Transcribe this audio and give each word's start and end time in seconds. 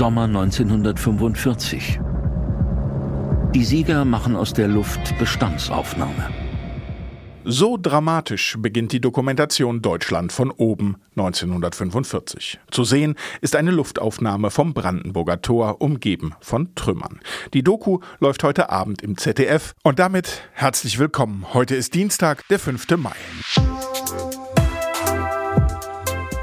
Sommer 0.00 0.24
1945. 0.24 2.00
Die 3.54 3.64
Sieger 3.64 4.06
machen 4.06 4.34
aus 4.34 4.54
der 4.54 4.66
Luft 4.66 5.18
Bestandsaufnahme. 5.18 6.30
So 7.44 7.76
dramatisch 7.76 8.56
beginnt 8.58 8.92
die 8.92 9.02
Dokumentation 9.02 9.82
Deutschland 9.82 10.32
von 10.32 10.52
oben 10.52 10.96
1945. 11.16 12.60
Zu 12.70 12.84
sehen 12.84 13.14
ist 13.42 13.54
eine 13.54 13.72
Luftaufnahme 13.72 14.50
vom 14.50 14.72
Brandenburger 14.72 15.42
Tor, 15.42 15.82
umgeben 15.82 16.32
von 16.40 16.74
Trümmern. 16.74 17.20
Die 17.52 17.62
Doku 17.62 18.00
läuft 18.20 18.42
heute 18.42 18.70
Abend 18.70 19.02
im 19.02 19.18
ZDF 19.18 19.74
und 19.82 19.98
damit 19.98 20.44
herzlich 20.54 20.98
willkommen. 20.98 21.44
Heute 21.52 21.76
ist 21.76 21.92
Dienstag, 21.92 22.48
der 22.48 22.58
5. 22.58 22.86
Mai. 22.96 23.12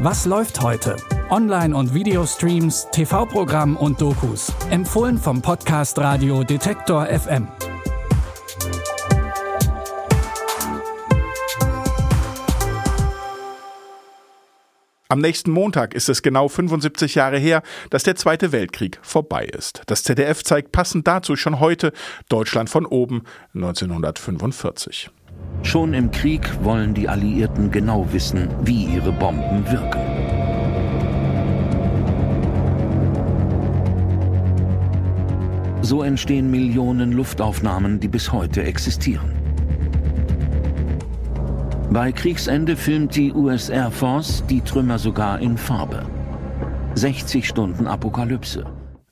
Was 0.00 0.26
läuft 0.26 0.60
heute? 0.60 0.96
Online- 1.30 1.74
und 1.74 1.94
Videostreams, 1.94 2.88
TV-Programm 2.92 3.76
und 3.76 4.00
Dokus. 4.00 4.52
Empfohlen 4.70 5.18
vom 5.18 5.40
Podcast 5.40 5.98
Radio 5.98 6.44
Detektor 6.44 7.06
FM. 7.06 7.48
Am 15.08 15.20
nächsten 15.20 15.50
Montag 15.50 15.94
ist 15.94 16.08
es 16.08 16.22
genau 16.22 16.48
75 16.48 17.14
Jahre 17.14 17.38
her, 17.38 17.62
dass 17.90 18.02
der 18.02 18.16
Zweite 18.16 18.52
Weltkrieg 18.52 18.98
vorbei 19.02 19.44
ist. 19.44 19.82
Das 19.86 20.02
ZDF 20.02 20.42
zeigt 20.42 20.72
passend 20.72 21.06
dazu 21.06 21.36
schon 21.36 21.60
heute 21.60 21.92
Deutschland 22.28 22.68
von 22.68 22.84
oben 22.84 23.22
1945. 23.54 25.10
Schon 25.62 25.94
im 25.94 26.10
Krieg 26.10 26.62
wollen 26.64 26.94
die 26.94 27.08
Alliierten 27.08 27.70
genau 27.70 28.06
wissen, 28.12 28.48
wie 28.64 28.84
ihre 28.86 29.12
Bomben 29.12 29.70
wirken. 29.70 30.03
So 35.84 36.02
entstehen 36.02 36.50
Millionen 36.50 37.12
Luftaufnahmen, 37.12 38.00
die 38.00 38.08
bis 38.08 38.32
heute 38.32 38.62
existieren. 38.62 39.32
Bei 41.90 42.10
Kriegsende 42.10 42.74
filmt 42.74 43.14
die 43.14 43.34
US 43.34 43.68
Air 43.68 43.90
Force 43.90 44.42
die 44.48 44.62
Trümmer 44.62 44.98
sogar 44.98 45.40
in 45.40 45.58
Farbe. 45.58 46.06
60 46.94 47.46
Stunden 47.46 47.86
Apokalypse. 47.86 48.64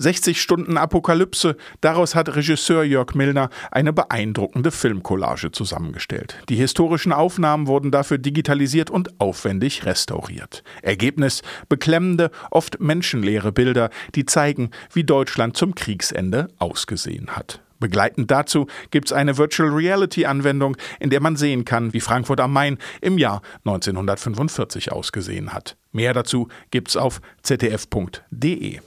60 0.00 0.40
Stunden 0.40 0.78
Apokalypse, 0.78 1.56
daraus 1.82 2.14
hat 2.14 2.34
Regisseur 2.34 2.82
Jörg 2.84 3.14
Milner 3.14 3.50
eine 3.70 3.92
beeindruckende 3.92 4.70
Filmcollage 4.70 5.52
zusammengestellt. 5.52 6.38
Die 6.48 6.56
historischen 6.56 7.12
Aufnahmen 7.12 7.66
wurden 7.66 7.90
dafür 7.90 8.16
digitalisiert 8.16 8.90
und 8.90 9.20
aufwendig 9.20 9.84
restauriert. 9.84 10.64
Ergebnis 10.80 11.42
beklemmende, 11.68 12.30
oft 12.50 12.80
menschenleere 12.80 13.52
Bilder, 13.52 13.90
die 14.14 14.24
zeigen, 14.24 14.70
wie 14.92 15.04
Deutschland 15.04 15.56
zum 15.56 15.74
Kriegsende 15.74 16.48
ausgesehen 16.58 17.36
hat. 17.36 17.60
Begleitend 17.78 18.30
dazu 18.30 18.66
gibt 18.90 19.08
es 19.08 19.12
eine 19.12 19.38
Virtual 19.38 19.70
Reality 19.70 20.26
Anwendung, 20.26 20.76
in 20.98 21.10
der 21.10 21.20
man 21.20 21.36
sehen 21.36 21.64
kann, 21.64 21.92
wie 21.92 22.00
Frankfurt 22.00 22.40
am 22.40 22.52
Main 22.52 22.78
im 23.00 23.18
Jahr 23.18 23.42
1945 23.64 24.92
ausgesehen 24.92 25.52
hat. 25.52 25.76
Mehr 25.92 26.12
dazu 26.12 26.48
gibt's 26.70 26.96
auf 26.96 27.20
zdf.de. 27.42 28.80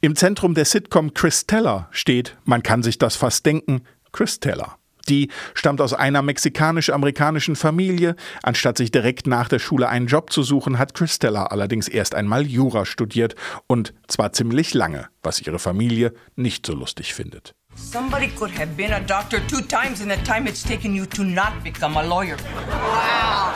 Im 0.00 0.14
Zentrum 0.14 0.54
der 0.54 0.64
Sitcom 0.64 1.12
Christella 1.12 1.88
steht, 1.90 2.36
man 2.44 2.62
kann 2.62 2.84
sich 2.84 2.98
das 2.98 3.16
fast 3.16 3.44
denken, 3.44 3.82
Christella. 4.12 4.76
Die 5.08 5.28
stammt 5.54 5.80
aus 5.80 5.92
einer 5.92 6.22
mexikanisch-amerikanischen 6.22 7.56
Familie. 7.56 8.14
Anstatt 8.44 8.78
sich 8.78 8.92
direkt 8.92 9.26
nach 9.26 9.48
der 9.48 9.58
Schule 9.58 9.88
einen 9.88 10.06
Job 10.06 10.30
zu 10.32 10.44
suchen, 10.44 10.78
hat 10.78 10.94
Christella 10.94 11.46
allerdings 11.46 11.88
erst 11.88 12.14
einmal 12.14 12.46
Jura 12.46 12.86
studiert 12.86 13.34
und 13.66 13.92
zwar 14.06 14.32
ziemlich 14.32 14.72
lange, 14.72 15.08
was 15.24 15.40
ihre 15.40 15.58
Familie 15.58 16.12
nicht 16.36 16.64
so 16.64 16.74
lustig 16.74 17.12
findet. 17.12 17.54
Somebody 17.74 18.28
could 18.28 18.56
have 18.56 18.76
been 18.76 18.92
a 18.92 19.00
doctor 19.00 19.40
two 19.48 19.62
times 19.62 20.00
in 20.00 20.08
the 20.08 20.16
time 20.24 20.48
it's 20.48 20.62
taken 20.62 20.94
you 20.94 21.06
to 21.06 21.24
not 21.24 21.64
become 21.64 21.98
a 21.98 22.02
lawyer. 22.02 22.36
Wow. 22.70 23.52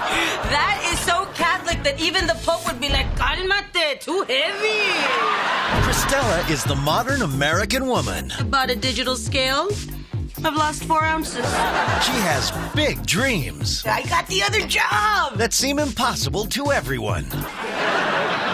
That 0.50 0.80
is 0.92 0.98
so 1.06 1.26
Catholic 1.36 1.84
that 1.84 2.00
even 2.00 2.26
the 2.26 2.34
Pope 2.44 2.66
would 2.66 2.80
be 2.80 2.88
like, 2.88 3.06
calmate, 3.16 4.00
too 4.00 4.24
heavy. 4.26 5.41
Christella 5.80 6.48
is 6.50 6.62
the 6.64 6.76
modern 6.76 7.22
American 7.22 7.86
woman. 7.86 8.32
About 8.40 8.70
a 8.70 8.76
digital 8.76 9.16
scale? 9.16 9.68
I've 10.44 10.56
lost 10.56 10.84
four 10.84 11.02
ounces. 11.02 11.44
She 12.04 12.16
has 12.22 12.52
big 12.74 13.04
dreams 13.06 13.82
I 13.86 14.02
got 14.02 14.26
the 14.28 14.42
other 14.42 14.60
job. 14.66 15.38
that 15.38 15.52
seem 15.52 15.78
impossible 15.78 16.46
to 16.50 16.72
everyone. 16.72 17.24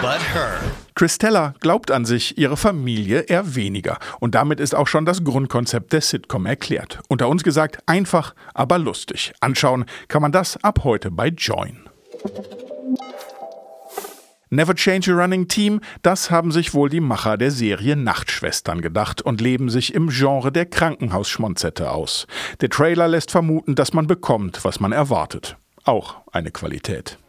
But 0.01 0.21
her. 0.33 0.59
Christella 0.95 1.53
glaubt 1.59 1.91
an 1.91 2.05
sich, 2.05 2.37
ihre 2.37 2.57
Familie 2.57 3.21
eher 3.21 3.55
weniger. 3.55 3.97
Und 4.19 4.35
damit 4.35 4.59
ist 4.59 4.73
auch 4.75 4.87
schon 4.87 5.05
das 5.05 5.23
Grundkonzept 5.23 5.93
der 5.93 6.01
Sitcom 6.01 6.45
erklärt. 6.45 6.99
Unter 7.09 7.27
uns 7.27 7.43
gesagt, 7.43 7.79
einfach, 7.85 8.33
aber 8.53 8.77
lustig. 8.79 9.33
Anschauen 9.39 9.85
kann 10.07 10.21
man 10.21 10.31
das 10.31 10.61
ab 10.63 10.83
heute 10.83 11.11
bei 11.11 11.27
Join. 11.27 11.89
Never 14.51 14.73
Change 14.73 15.11
a 15.11 15.15
Running 15.15 15.47
Team, 15.47 15.79
das 16.01 16.31
haben 16.31 16.51
sich 16.51 16.73
wohl 16.73 16.89
die 16.89 17.01
Macher 17.01 17.37
der 17.37 17.51
Serie 17.51 17.95
Nachtschwestern 17.95 18.81
gedacht 18.81 19.21
und 19.21 19.41
leben 19.41 19.69
sich 19.69 19.93
im 19.93 20.09
Genre 20.09 20.51
der 20.51 20.65
Krankenhausschmonzette 20.65 21.91
aus. 21.91 22.25
Der 22.59 22.71
Trailer 22.71 23.07
lässt 23.07 23.29
vermuten, 23.29 23.75
dass 23.75 23.93
man 23.93 24.07
bekommt, 24.07 24.65
was 24.65 24.79
man 24.79 24.91
erwartet. 24.91 25.55
Auch 25.83 26.15
eine 26.31 26.49
Qualität. 26.49 27.19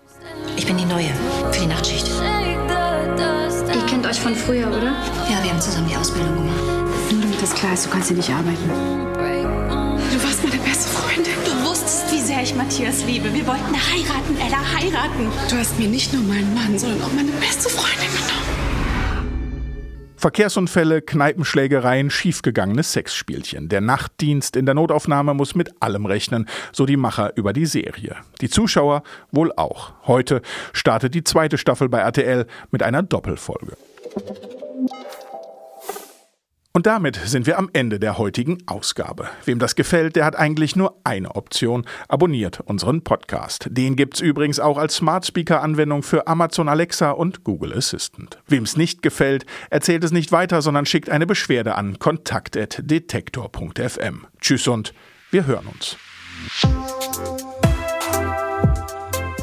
Ich 0.57 0.67
bin 0.67 0.79
die 0.79 0.87
Neue 0.87 1.11
für 1.53 1.61
die 1.61 1.67
Nachtschicht. 1.67 2.09
Ihr 2.09 3.87
kennt 3.87 4.07
euch 4.07 4.19
von 4.19 4.35
früher, 4.35 4.69
oder? 4.69 4.97
Ja, 5.29 5.43
wir 5.43 5.51
haben 5.51 5.61
zusammen 5.61 5.89
die 5.89 5.97
Ausbildung 5.97 6.35
gemacht. 6.37 7.13
Nur 7.13 7.21
damit 7.21 7.43
das 7.43 7.55
klar 7.55 7.75
ist, 7.75 7.85
du 7.85 7.91
kannst 7.91 8.09
hier 8.09 8.17
nicht 8.17 8.31
arbeiten. 8.31 9.10
Du 10.21 10.27
warst 10.27 10.43
meine 10.45 10.63
beste 10.63 10.89
Freundin. 10.91 11.33
Du 11.47 11.67
wusstest, 11.67 12.13
wie 12.13 12.21
sehr 12.21 12.43
ich 12.43 12.55
Matthias 12.55 13.07
liebe. 13.07 13.33
Wir 13.33 13.47
wollten 13.47 13.73
heiraten, 13.73 14.37
Ella, 14.37 14.59
heiraten. 14.79 15.31
Du 15.49 15.57
hast 15.57 15.79
mir 15.79 15.89
nicht 15.89 16.13
nur 16.13 16.23
meinen 16.23 16.55
Mann, 16.55 16.79
sondern 16.79 17.01
auch 17.01 17.13
meine 17.15 17.31
beste 17.33 17.71
Freundin 17.71 18.11
genommen. 18.13 18.61
Verkehrsunfälle, 20.17 21.01
Kneipenschlägereien, 21.01 22.11
schiefgegangene 22.11 22.83
Sexspielchen. 22.83 23.71
Der 23.71 23.81
Nachtdienst 23.81 24.57
in 24.57 24.67
der 24.67 24.75
Notaufnahme 24.75 25.33
muss 25.33 25.55
mit 25.55 25.81
allem 25.81 26.05
rechnen, 26.05 26.47
so 26.73 26.85
die 26.85 26.99
Macher 26.99 27.35
über 27.37 27.55
die 27.55 27.65
Serie. 27.65 28.17
Die 28.43 28.51
Zuschauer 28.51 29.03
wohl 29.31 29.51
auch. 29.57 29.95
Heute 30.07 30.43
startet 30.75 31.15
die 31.15 31.25
zweite 31.25 31.57
Staffel 31.57 31.89
bei 31.89 32.01
RTL 32.01 32.47
mit 32.71 32.83
einer 32.83 33.03
Doppelfolge. 33.03 33.79
Und 36.73 36.87
damit 36.87 37.17
sind 37.17 37.47
wir 37.47 37.59
am 37.59 37.69
Ende 37.73 37.99
der 37.99 38.17
heutigen 38.17 38.59
Ausgabe. 38.67 39.29
Wem 39.45 39.59
das 39.59 39.75
gefällt, 39.75 40.15
der 40.15 40.25
hat 40.25 40.37
eigentlich 40.37 40.77
nur 40.77 41.01
eine 41.03 41.35
Option. 41.35 41.85
Abonniert 42.07 42.61
unseren 42.61 43.03
Podcast. 43.03 43.67
Den 43.71 43.97
gibt's 43.97 44.21
übrigens 44.21 44.61
auch 44.61 44.79
als 44.79 44.95
Smart 44.95 45.27
Speaker 45.27 45.63
Anwendung 45.63 46.05
für 46.05 46.29
Amazon 46.29 46.69
Alexa 46.69 47.11
und 47.11 47.43
Google 47.43 47.77
Assistant. 47.77 48.39
Wem 48.47 48.63
es 48.63 48.77
nicht 48.77 49.03
gefällt, 49.03 49.47
erzählt 49.71 50.05
es 50.05 50.13
nicht 50.13 50.31
weiter, 50.31 50.63
sondern 50.63 50.87
schickt 50.87 51.11
eine 51.11 51.27
Beschwerde 51.27 51.75
an 51.75 51.99
kontakt@detektor.fm. 51.99 54.27
Tschüss 54.41 54.69
und 54.69 54.95
wir 55.33 55.47
hören 55.47 55.67
uns. 55.67 55.97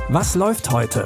Was 0.07 0.35
läuft 0.35 0.71
heute? 0.71 1.05